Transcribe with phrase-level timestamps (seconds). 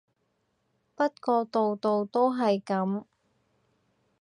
[0.95, 3.03] 不過度度都係噉